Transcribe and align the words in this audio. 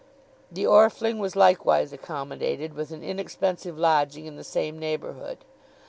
The 0.51 0.63
Orfling 0.63 1.19
was 1.19 1.35
likewise 1.35 1.93
accommodated 1.93 2.73
with 2.73 2.89
an 2.91 3.03
inexpensive 3.03 3.77
lodging 3.77 4.25
in 4.25 4.35
the 4.35 4.43
same 4.43 4.79
neighbourhood. 4.79 5.45